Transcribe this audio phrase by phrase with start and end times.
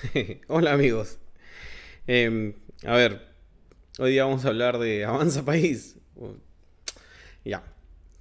[0.48, 1.18] Hola amigos.
[2.06, 2.54] Em,
[2.84, 3.28] a ver,
[3.98, 5.96] hoy día vamos a hablar de Avanza País.
[7.44, 7.62] Ya,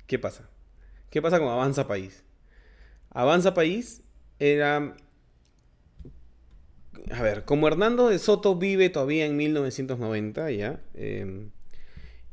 [0.08, 0.50] ¿qué pasa?
[1.10, 2.24] ¿Qué pasa con Avanza País?
[3.10, 4.04] Avanza País
[4.40, 4.96] era...
[7.12, 10.82] A ver, como Hernando de Soto vive todavía en 1990, ¿ya?
[10.94, 11.52] Em,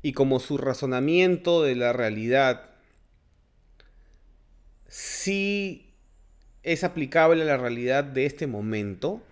[0.02, 2.70] y como su razonamiento de la realidad
[4.86, 5.87] sí
[6.62, 9.22] es aplicable a la realidad de este momento,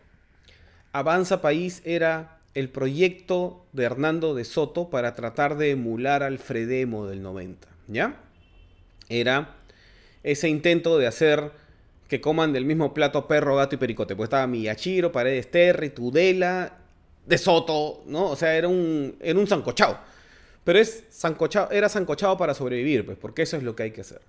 [0.93, 7.07] Avanza País era el proyecto de Hernando de Soto para tratar de emular al Fredemo
[7.07, 8.23] del 90, ¿ya?
[9.09, 9.57] Era
[10.23, 11.53] ese intento de hacer
[12.09, 14.17] que coman del mismo plato perro, gato y pericote.
[14.17, 16.79] Pues estaba Miyachiro, Paredes Terry, Tudela,
[17.27, 18.31] De Soto, ¿no?
[18.31, 19.99] O sea, era un, era un sancochado.
[20.65, 24.01] Pero es sancochado, era sancochado para sobrevivir, pues, porque eso es lo que hay que
[24.01, 24.21] hacer.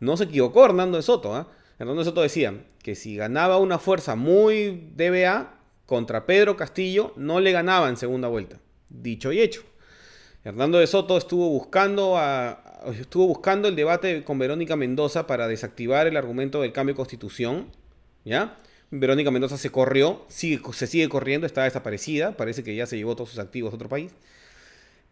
[0.00, 1.48] No se equivocó Hernando de Soto, ¿ah?
[1.78, 5.56] De Soto decía que si ganaba una fuerza muy DBA,
[5.86, 8.58] contra Pedro Castillo no le ganaba en segunda vuelta.
[8.88, 9.62] Dicho y hecho.
[10.44, 12.20] Hernando de Soto estuvo buscando,
[12.98, 17.68] estuvo buscando el debate con Verónica Mendoza para desactivar el argumento del cambio de constitución.
[18.24, 18.56] ¿Ya?
[18.90, 23.16] Verónica Mendoza se corrió, sigue, se sigue corriendo, está desaparecida, parece que ya se llevó
[23.16, 24.12] todos sus activos a otro país.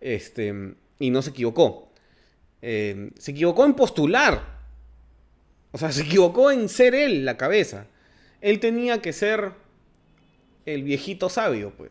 [0.01, 1.93] Este, y no se equivocó.
[2.63, 4.54] Eh, se equivocó en postular.
[5.75, 7.89] O sea, se equivocó en ser él la cabeza.
[8.41, 9.51] Él tenía que ser
[10.67, 11.91] el viejito sabio, pues.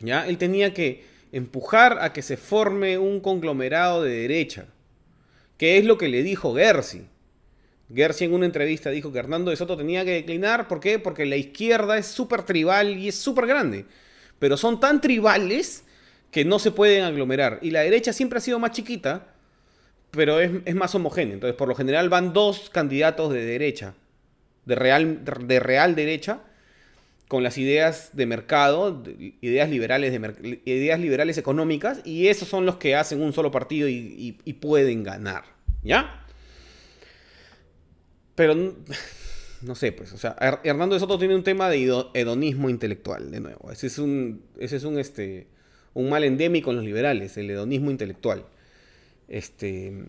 [0.00, 0.28] ¿Ya?
[0.28, 4.66] Él tenía que empujar a que se forme un conglomerado de derecha,
[5.56, 7.06] que es lo que le dijo Gersi.
[7.94, 10.98] Gersi en una entrevista dijo que Hernando de Soto tenía que declinar, ¿por qué?
[10.98, 13.86] Porque la izquierda es súper tribal y es súper grande,
[14.38, 15.84] pero son tan tribales
[16.30, 17.60] que no se pueden aglomerar.
[17.62, 19.35] Y la derecha siempre ha sido más chiquita,
[20.16, 21.34] pero es, es más homogénea.
[21.34, 23.94] Entonces, por lo general van dos candidatos de derecha,
[24.64, 26.40] de real, de real derecha,
[27.28, 29.02] con las ideas de mercado,
[29.40, 33.88] ideas liberales, de ideas liberales económicas, y esos son los que hacen un solo partido
[33.88, 35.44] y, pueden ganar,
[35.82, 36.24] ¿ya?
[38.36, 38.54] Pero
[39.62, 43.40] no sé, pues, o sea, Hernando de Soto tiene un tema de hedonismo intelectual, de
[43.40, 43.72] nuevo.
[43.72, 45.48] Ese es un, ese es un, este,
[45.94, 48.46] un mal endémico en los liberales, el hedonismo intelectual.
[49.28, 50.04] Este,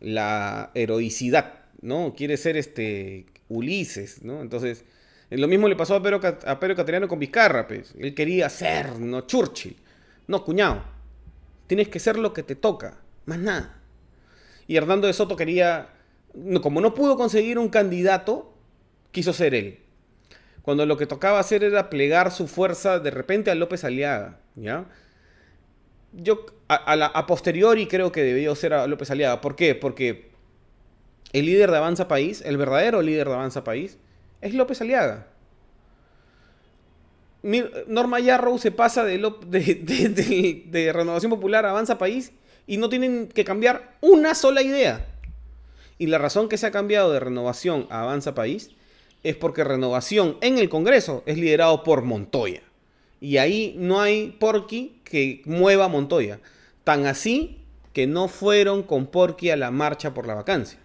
[0.00, 2.14] la heroicidad, ¿no?
[2.16, 4.42] Quiere ser este Ulises, ¿no?
[4.42, 4.84] Entonces,
[5.30, 7.94] lo mismo le pasó a Pedro, a Pedro Cateriano con Vizcarra, pues.
[7.98, 9.76] Él quería ser, no Churchill.
[10.26, 10.82] No, cuñado.
[11.66, 13.80] Tienes que ser lo que te toca, más nada.
[14.66, 15.88] Y Hernando de Soto quería,
[16.62, 18.54] como no pudo conseguir un candidato,
[19.12, 19.80] quiso ser él.
[20.62, 24.86] Cuando lo que tocaba hacer era plegar su fuerza de repente a López Aliaga, ¿ya?
[26.12, 29.40] Yo a, la, a posteriori creo que debió ser a López Aliaga.
[29.40, 29.74] ¿Por qué?
[29.74, 30.30] Porque
[31.32, 33.98] el líder de Avanza País, el verdadero líder de Avanza País,
[34.40, 35.26] es López Aliaga.
[37.86, 42.32] Norma Yarrow se pasa de, de, Renovación Popular a Avanza País
[42.66, 45.06] y no tienen que cambiar una sola idea.
[45.98, 48.70] Y la razón que se ha cambiado de Renovación a Avanza País
[49.22, 52.62] es porque Renovación en el Congreso es liderado por Montoya.
[53.20, 56.40] Y ahí no hay Porqui que mueva a Montoya.
[56.84, 57.58] Tan así
[57.92, 60.78] que no fueron con Porqui a la marcha por la vacancia.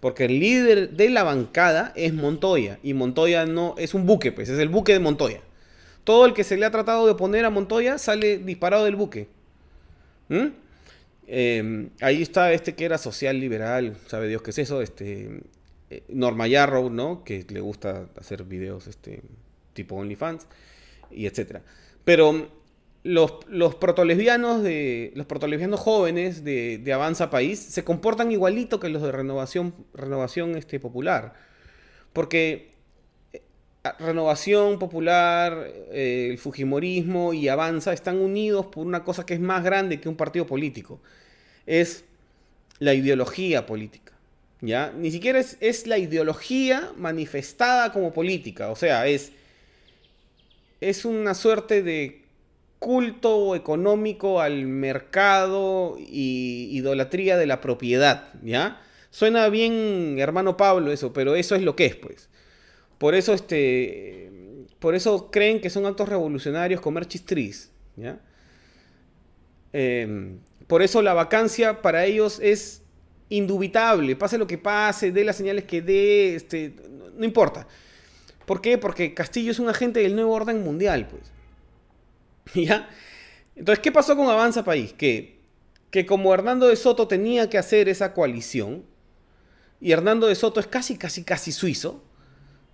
[0.00, 2.78] Porque el líder de la bancada es Montoya.
[2.82, 5.40] Y Montoya no es un buque, pues es el buque de Montoya.
[6.04, 9.28] Todo el que se le ha tratado de oponer a Montoya sale disparado del buque.
[10.28, 10.48] ¿Mm?
[11.28, 15.40] Em, ahí está este que era social liberal, sabe Dios qué es eso, este
[15.88, 17.22] eh, Norma Yarrow, ¿no?
[17.24, 19.22] Que le gusta hacer videos este
[19.72, 20.46] tipo OnlyFans
[21.14, 21.62] y etcétera.
[22.04, 22.48] Pero
[23.04, 29.02] los, los protolesbianos de los protolesbianos jóvenes de, Avanza País se comportan igualito que los
[29.02, 31.34] de Renovación Renovación este, Popular.
[32.12, 32.70] Porque
[33.32, 33.42] eh,
[33.98, 39.64] Renovación Popular, eh, el Fujimorismo y Avanza están unidos por una cosa que es más
[39.64, 41.00] grande que un partido político.
[41.66, 42.04] Es
[42.78, 44.12] la ideología política.
[44.60, 44.92] ¿ya?
[44.96, 48.70] Ni siquiera es, es la ideología manifestada como política.
[48.70, 49.32] O sea, es,
[50.82, 52.22] es una suerte de
[52.80, 58.82] culto económico al mercado y idolatría de la propiedad, ¿ya?
[59.10, 62.28] Suena bien, hermano Pablo, eso, pero eso es lo que es, pues.
[62.98, 64.32] Por eso, este,
[64.80, 68.18] por eso creen que son actos revolucionarios comer chistris, ¿ya?
[69.72, 72.82] Em, por eso la vacancia para ellos es
[73.28, 76.74] indubitable, pase lo que pase, dé las señales que dé, este,
[77.16, 77.68] no importa.
[78.52, 78.76] ¿Por qué?
[78.76, 81.32] Porque Castillo es un agente del nuevo orden mundial, pues.
[82.66, 82.86] ¿Ya?
[83.56, 84.92] Entonces, ¿qué pasó con Avanza País?
[84.92, 85.40] Que,
[85.90, 88.84] que como Hernando de Soto tenía que hacer esa coalición,
[89.80, 92.04] y Hernando de Soto es casi, casi, casi suizo,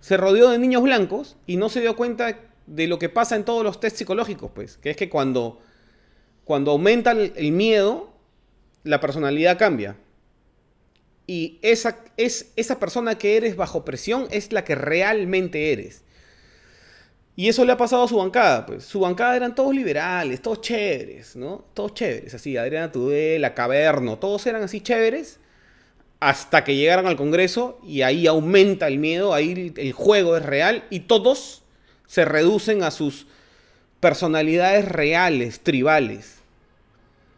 [0.01, 2.37] se rodeó de niños blancos y no se dio cuenta
[2.67, 5.61] de lo que pasa en todos los test psicológicos, pues, que es que cuando,
[6.43, 8.11] cuando aumenta el, miedo,
[8.83, 9.95] la personalidad cambia.
[11.29, 16.01] Y esa, es, esa persona que eres bajo presión es la que realmente eres.
[17.35, 18.83] Y eso le ha pasado a su bancada, pues.
[18.83, 21.65] Su bancada eran todos liberales, todos chéveres, ¿no?
[21.75, 25.39] Todos chéveres, así, Adriana Tudela, Caverno, todos eran así chéveres
[26.19, 30.83] hasta que llegaron al Congreso y ahí aumenta el miedo, ahí el juego es real
[30.89, 31.61] y todos
[32.07, 33.27] se reducen a sus
[33.99, 36.39] personalidades reales, tribales.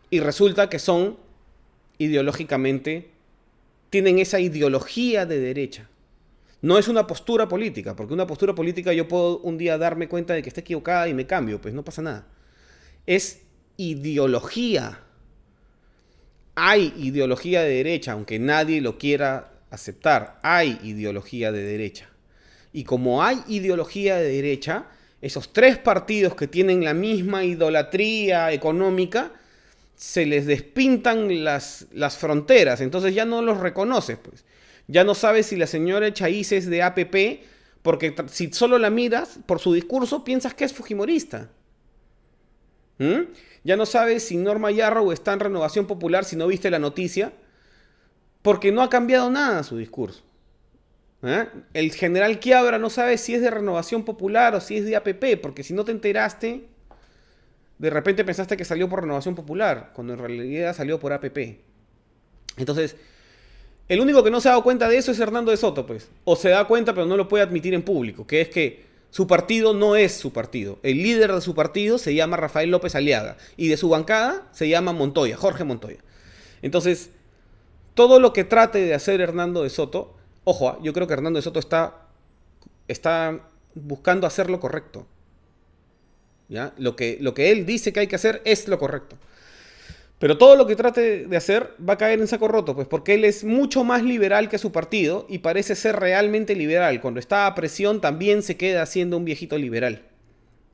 [0.09, 1.17] Y resulta que son
[1.97, 3.11] ideológicamente,
[3.91, 5.88] tienen esa ideología de derecha.
[6.61, 10.33] No es una postura política, porque una postura política yo puedo un día darme cuenta
[10.33, 12.25] de que está equivocada y me cambio, pues no pasa nada.
[13.05, 13.41] Es
[13.77, 15.01] ideología.
[16.55, 20.39] Hay ideología de derecha, aunque nadie lo quiera aceptar.
[20.41, 22.09] Hay ideología de derecha.
[22.71, 24.85] Y como hay ideología de derecha,
[25.21, 29.33] esos tres partidos que tienen la misma idolatría económica,
[30.01, 34.45] se les despintan las, las fronteras, entonces ya no los reconoces, pues.
[34.88, 37.44] Ya no sabes si la señora Echaíz es de APP,
[37.83, 41.51] porque si solo la miras por su discurso, piensas que es fujimorista.
[42.98, 43.31] ¿Mm?
[43.63, 47.31] Ya no sabes si Norma Yarrow está en Renovación Popular si no viste la noticia,
[48.42, 50.24] porque no ha cambiado nada su discurso.
[51.21, 51.48] ¿Eh?
[51.75, 55.39] El general Quiabra no sabe si es de Renovación Popular o si es de APP,
[55.39, 56.70] porque si no te enteraste,
[57.81, 61.60] de repente pensaste que salió por Renovación Popular, cuando en realidad salió por APP.
[62.57, 62.95] Entonces,
[63.88, 66.10] el único que no se ha dado cuenta de eso es Hernando de Soto, pues.
[66.24, 69.25] O se da cuenta, pero no lo puede admitir en público, que es que su
[69.25, 70.78] partido no es su partido.
[70.83, 74.69] El líder de su partido se llama Rafael López Aliaga y de su bancada se
[74.69, 75.98] llama Montoya, Jorge Montoya.
[76.62, 77.10] Entonces,
[77.95, 81.38] todo lo que trate de hacer Hernando de Soto Ojo, ah, yo creo que Hernando
[81.38, 82.07] de Soto está,
[82.88, 85.06] está buscando hacer lo correcto.
[86.77, 89.18] Lo, que, lo que él dice que hay que hacer es lo correcto.
[90.19, 93.15] Pero todo lo que trate de hacer va a caer en saco roto, pues porque
[93.15, 97.01] él es mucho más liberal que su partido y parece ser realmente liberal.
[97.01, 100.03] Cuando está a presión también se queda siendo un viejito liberal.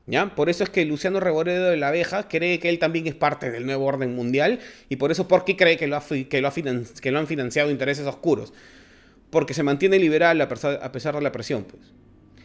[0.06, 0.34] ¿Ya?
[0.34, 3.50] Por eso es que Luciano Reboredo de la Abeja cree que él también es parte
[3.50, 4.58] del nuevo orden mundial
[4.88, 8.52] y por eso porque cree que lo, lo, que lo han financiado intereses oscuros
[9.30, 11.64] porque se mantiene liberal a pesar, de la presión.
[11.64, 11.82] Pues.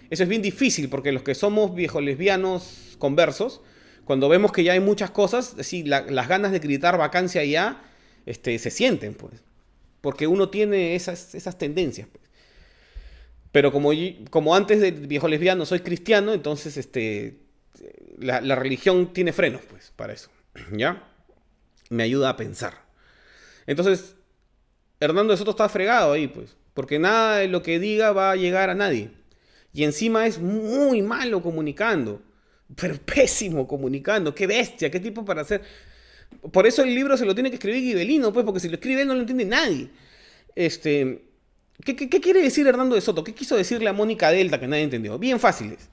[0.09, 3.61] Eso es bien difícil porque los que somos viejos lesbianos conversos,
[4.05, 7.81] cuando vemos que ya hay muchas cosas, sí, las ganas de gritar vacancia ya
[8.25, 9.43] este, se sienten, pues.
[10.01, 12.07] Porque uno tiene esas, esas tendencias.
[12.11, 12.23] Pues.
[13.51, 13.91] Pero como,
[14.29, 17.39] como antes de viejo lesbiano soy cristiano, entonces este,
[18.17, 20.29] la, la religión tiene frenos, pues, para eso.
[20.71, 21.07] ¿Ya?
[21.89, 22.83] Me ayuda a pensar.
[23.65, 24.15] Entonces,
[24.99, 26.57] Hernando de Soto está fregado ahí, pues.
[26.73, 29.11] Porque nada de lo que diga va a llegar a nadie.
[29.73, 32.21] Y encima es muy malo comunicando.
[32.75, 34.33] Pero pésimo comunicando.
[34.33, 35.61] Qué bestia, qué tipo para hacer.
[36.51, 39.01] Por eso el libro se lo tiene que escribir Guibelino, pues, porque si lo escribe
[39.01, 39.89] él no lo entiende nadie.
[40.55, 41.25] Este.
[41.83, 43.23] ¿Qué, quiere decir Hernando de Soto?
[43.23, 45.17] ¿Qué quiso decirle a Mónica Delta que nadie entendió?
[45.19, 45.89] Bien fáciles.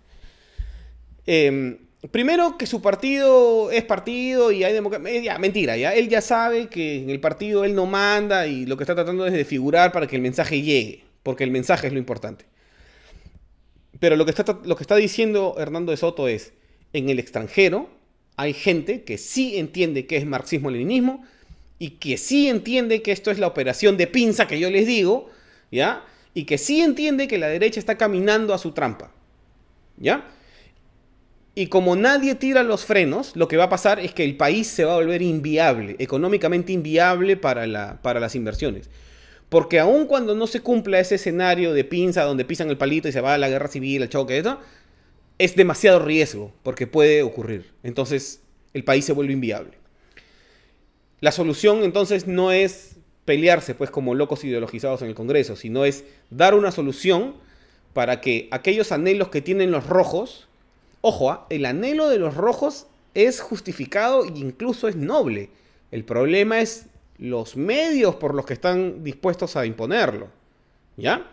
[1.27, 1.79] Eh,
[2.11, 5.39] Primero que su partido es partido y hay democracia.
[5.39, 5.93] mentira, ya.
[5.93, 9.27] Él ya sabe que en el partido él no manda y lo que está tratando
[9.27, 12.47] es de figurar para que el mensaje llegue, porque el mensaje es lo importante.
[14.01, 16.53] Pero lo que está, lo que está diciendo Hernando de Soto es,
[16.93, 17.89] en el extranjero
[18.41, 21.23] hay gente que sí entiende qué es marxismo-leninismo
[21.79, 25.29] y que sí entiende que esto es la operación de pinza que yo les digo,
[25.71, 26.07] ¿ya?
[26.33, 29.13] Y que sí entiende que la derecha está caminando a su trampa,
[29.99, 30.27] ¿ya?
[31.55, 34.69] Y como nadie tira los frenos, lo que va a pasar es que el país
[34.69, 38.89] se va a volver inviable, económicamente inviable para, la, para las inversiones.
[39.51, 43.13] Porque aun cuando no se cumpla ese escenario de pinza donde pisan el palito y
[43.13, 44.59] se va a la guerra civil, el choque, eso,
[45.39, 47.71] es demasiado riesgo porque puede ocurrir.
[47.83, 48.41] Entonces
[48.73, 49.73] el país se vuelve inviable.
[51.21, 56.05] La solución entonces no es pelearse pues como locos ideologizados en el Congreso, sino es
[56.31, 57.35] dar una solución
[57.93, 60.49] para que aquellos anhelos que tienen los rojos
[61.03, 61.47] Ojo, ¿ah?
[61.49, 65.49] el anhelo de los rojos es justificado e incluso es noble.
[65.91, 66.87] El problema es
[67.21, 70.29] los medios por los que están dispuestos a imponerlo.
[70.97, 71.31] ¿Ya?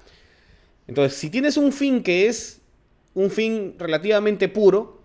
[0.87, 2.61] Entonces, si tienes un fin que es
[3.13, 5.01] un fin relativamente puro,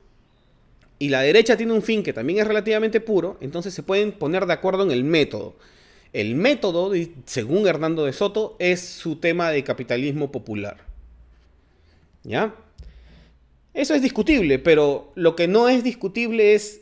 [0.98, 4.46] y la derecha tiene un fin que también es relativamente puro, entonces se pueden poner
[4.46, 5.56] de acuerdo en el método.
[6.12, 6.92] El método,
[7.24, 10.84] según Hernando de Soto, es su tema de capitalismo popular.
[12.22, 12.54] ¿Ya?
[13.74, 16.81] Eso es discutible, pero lo que no es discutible es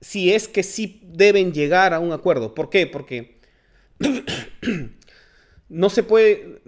[0.00, 2.54] si es que sí deben llegar a un acuerdo.
[2.54, 2.86] ¿Por qué?
[2.86, 3.38] Porque
[5.68, 6.60] no se puede,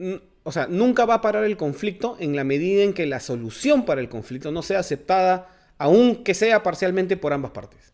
[0.42, 3.84] o sea, nunca va a parar el conflicto en la medida en que la solución
[3.84, 5.48] para el conflicto no sea aceptada,
[5.78, 7.92] aunque sea parcialmente por ambas partes.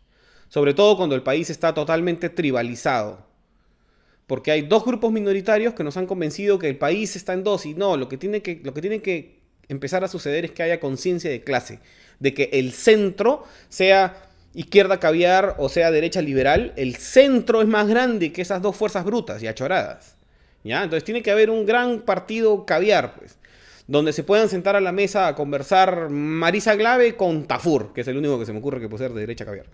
[0.48, 3.26] Sobre todo cuando el país está totalmente tribalizado.
[4.26, 7.64] Porque hay dos grupos minoritarios que nos han convencido que el país está en dos
[7.64, 10.62] y no, lo que tiene que, lo que, tiene que empezar a suceder es que
[10.62, 11.80] haya conciencia de clase,
[12.18, 17.88] de que el centro sea izquierda caviar o sea derecha liberal, el centro es más
[17.88, 20.16] grande que esas dos fuerzas brutas y achoradas.
[20.64, 20.82] ¿Ya?
[20.82, 23.38] Entonces tiene que haber un gran partido caviar, pues,
[23.86, 28.08] donde se puedan sentar a la mesa a conversar Marisa Glave con Tafur, que es
[28.08, 29.66] el único que se me ocurre que puede ser de derecha caviar.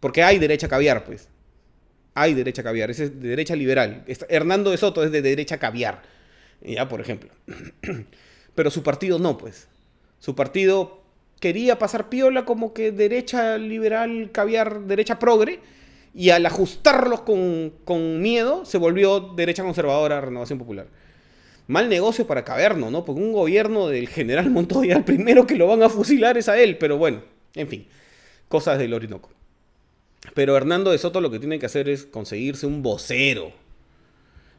[0.00, 1.28] Porque hay derecha caviar, pues.
[2.14, 4.04] Hay derecha caviar, es de derecha liberal.
[4.28, 6.02] Hernando de Soto es de derecha caviar,
[6.62, 7.30] ya, por ejemplo.
[8.54, 9.68] Pero su partido no, pues.
[10.18, 10.99] Su partido
[11.40, 15.58] quería pasar piola como que derecha liberal, caviar, derecha progre,
[16.14, 20.86] y al ajustarlos con, miedo se volvió derecha conservadora, renovación popular.
[21.66, 23.04] Mal negocio para Caverno, ¿no?
[23.04, 26.58] Porque un gobierno del general Montoya, el primero que lo van a fusilar es a
[26.60, 27.22] él, pero bueno,
[27.54, 27.86] en fin,
[28.48, 29.30] cosas del Orinoco.
[30.34, 33.52] Pero Hernando de Soto lo que tiene que hacer es conseguirse un vocero.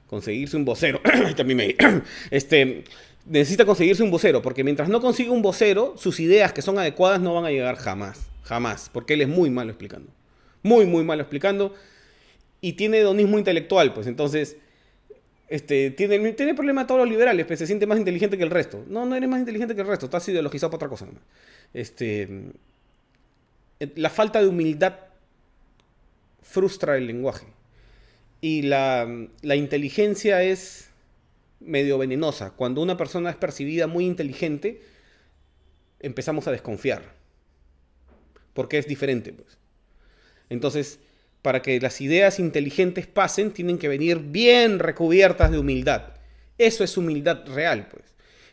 [0.07, 1.01] Conseguirse un vocero.
[1.35, 1.75] También me...
[2.31, 2.85] este,
[3.25, 7.21] necesita conseguirse un vocero, porque mientras no consigue un vocero, sus ideas que son adecuadas
[7.21, 10.11] no van a llegar jamás, jamás, porque él es muy malo explicando.
[10.63, 11.73] Muy, muy malo explicando.
[12.61, 14.57] Y tiene hedonismo intelectual, pues entonces,
[15.47, 18.85] este, tiene, tiene problema todos los liberales, pues se siente más inteligente que el resto.
[18.87, 21.07] No, no eres más inteligente que el resto, estás ideologizado por otra cosa.
[21.73, 22.27] Este,
[23.95, 24.95] la falta de humildad
[26.41, 27.47] frustra el lenguaje.
[28.41, 29.07] Y la,
[29.41, 30.90] la inteligencia es
[31.61, 32.51] medio venenosa.
[32.51, 34.81] Cuando una persona es percibida muy inteligente,
[35.99, 37.13] empezamos a desconfiar.
[38.53, 39.57] Porque es diferente, pues.
[40.49, 40.99] Entonces,
[41.41, 46.13] para que las ideas inteligentes pasen, tienen que venir bien recubiertas de humildad.
[46.57, 48.05] Eso es humildad real, pues.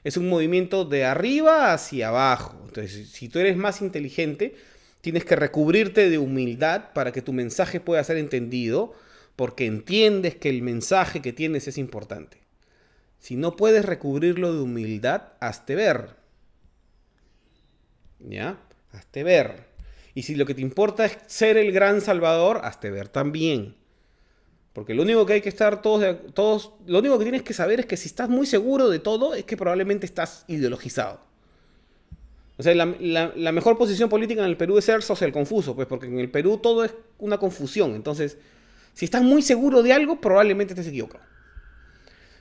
[0.05, 2.63] Es un movimiento de arriba hacia abajo.
[2.67, 4.55] Entonces, si tú eres más inteligente,
[5.01, 8.95] tienes que recubrirte de humildad para que tu mensaje pueda ser entendido,
[9.37, 12.39] porque entiendes que el mensaje que tienes es importante.
[13.19, 16.17] Si no puedes recubrirlo de humildad, hazte ver.
[18.21, 18.59] ¿Ya?
[18.93, 19.69] Hazte ver.
[20.15, 23.77] Y si lo que te importa es ser el gran salvador, hazte ver también.
[24.73, 27.81] Porque lo único que hay que estar todos, todos, lo único que tienes que saber
[27.81, 31.21] es que si estás muy seguro de todo, es que probablemente estás ideologizado.
[32.57, 35.87] O sea, la, la mejor posición política en el Perú es ser social confuso, pues
[35.87, 37.95] porque en el Perú todo es una confusión.
[37.95, 38.39] Entonces,
[38.95, 41.25] si estás muy seguro de algo, probablemente estés equivocado.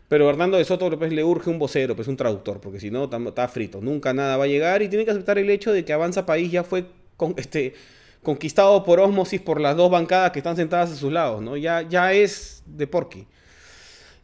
[0.08, 3.48] Pero Hernando de Soto le urge un vocero, pues un traductor, porque si no está
[3.48, 3.82] frito.
[3.82, 6.50] Nunca nada va a llegar y tiene que aceptar el hecho de que Avanza País
[6.50, 6.86] ya fue
[7.36, 7.74] este,
[8.24, 11.58] conquistado por osmosis por las dos bancadas que están sentadas a sus lados, ¿no?
[11.58, 13.28] Ya, es de porqui.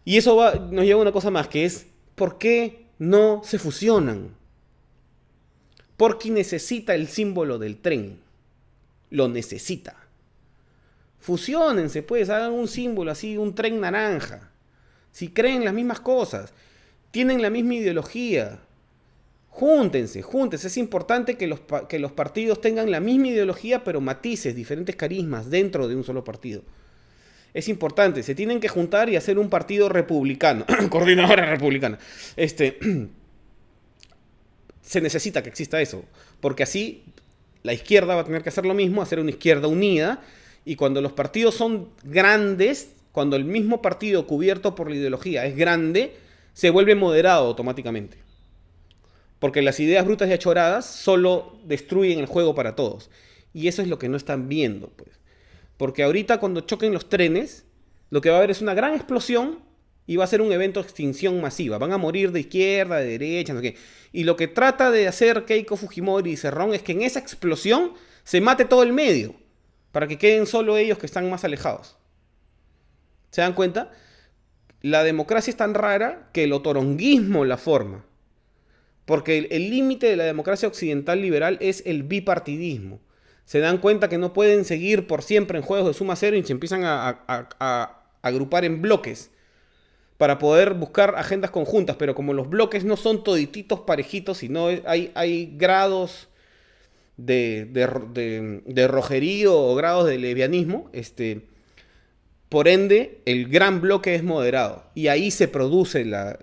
[0.06, 0.38] Y eso
[0.72, 4.36] nos lleva a una cosa más, que es, ¿por qué no se fusionan?
[5.98, 8.20] Porqui necesita el símbolo del tren.
[9.10, 9.98] Lo necesita.
[11.20, 14.53] Fusionense, pues, hagan un símbolo así, un tren naranja
[15.14, 16.52] si creen las mismas cosas,
[17.12, 18.60] tienen la misma ideología.
[19.50, 20.68] Júntense, júntense.
[20.68, 25.52] Es importante que los, que los partidos tengan la misma ideología, pero matices, diferentes carismas
[25.52, 26.64] dentro de un solo partido.
[27.54, 32.00] Es importante, se tienen que juntar y hacer un partido republicano, coordinadora republicana.
[32.36, 32.80] Este,
[34.82, 36.04] se necesita que exista eso,
[36.42, 37.04] porque así
[37.62, 40.24] la izquierda va a tener que hacer lo mismo, hacer una izquierda unida,
[40.66, 45.56] y cuando los partidos son grandes, cuando el mismo partido cubierto por la ideología es
[45.56, 46.16] grande,
[46.54, 48.18] se vuelve moderado automáticamente.
[49.38, 53.12] Porque las ideas brutas y achoradas solo destruyen el juego para todos.
[53.54, 55.12] Y eso es lo que no están viendo, pues.
[55.78, 57.66] Porque ahorita cuando choquen los trenes,
[58.10, 59.60] lo que va a haber es una gran explosión
[60.08, 61.78] y va a ser un evento de extinción masiva.
[61.78, 63.80] Van a morir de izquierda, de derecha, no sé qué.
[64.12, 67.94] Y lo que trata de hacer Keiko Fujimori y Cerrón es que en esa explosión
[68.24, 69.36] se mate todo el medio,
[69.92, 71.96] para que queden solo ellos que están más alejados.
[73.34, 73.90] ¿Se dan cuenta?
[74.82, 78.06] La democracia es tan rara que el otoronguismo la forma.
[79.06, 83.00] Porque el límite de la democracia occidental liberal es el bipartidismo.
[83.46, 86.44] Se dan cuenta que no pueden seguir por siempre en juegos de suma cero y
[86.44, 89.32] se empiezan a, agrupar en bloques
[90.18, 91.96] para poder buscar agendas conjuntas.
[91.96, 96.30] Pero como los bloques no son todititos parejitos, sino hay, hay grados
[97.18, 101.48] de, de, rojerío o grados de levianismo, este,
[102.54, 106.38] por ende, el gran bloque es moderado y ahí se produce la,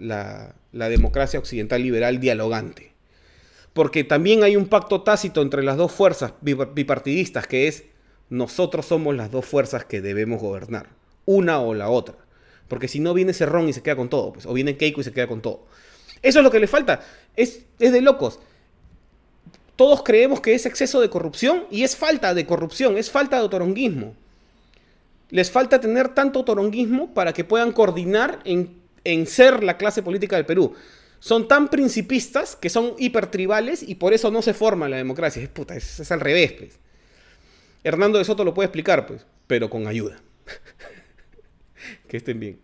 [0.73, 2.95] democracia occidental liberal dialogante.
[3.75, 7.85] Porque también hay un pacto tácito entre las dos fuerzas bipartidistas, que es
[8.29, 10.89] nosotros somos las dos fuerzas que debemos gobernar,
[11.27, 12.17] una o la otra.
[12.67, 15.05] Porque si no viene Cerrón y se queda con todo, pues, o viene Keiko y
[15.05, 15.69] se queda con todo.
[16.23, 17.03] Eso es lo que le falta.
[17.37, 18.41] Es, es de locos.
[19.77, 23.49] Todos creemos que es exceso de corrupción y es falta de corrupción, es falta de
[23.49, 24.17] toronguismo.
[25.31, 30.37] Les falta tener tanto toronguismo para que puedan coordinar en, en ser la clase política
[30.37, 30.75] del Perú.
[31.21, 35.43] Son tan principistas que son hipertribales y por eso no se forma la democracia.
[35.43, 36.79] Es puta, es, es al revés, pues.
[37.83, 40.21] Hernando de Soto lo puede explicar, pues, pero con ayuda.
[42.09, 42.61] que estén bien.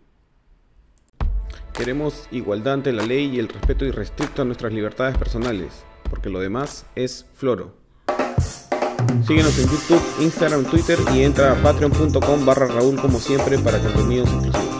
[1.73, 5.71] Queremos igualdad ante la ley y el respeto irrestricto a nuestras libertades personales,
[6.09, 7.75] porque lo demás es floro.
[9.25, 14.29] Síguenos en YouTube, Instagram, Twitter y entra a patreon.com barra Raúl como siempre para contenidos
[14.29, 14.76] exclusivos.